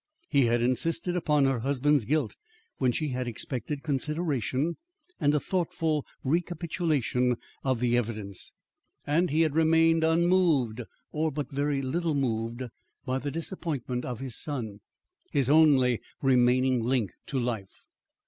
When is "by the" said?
13.05-13.29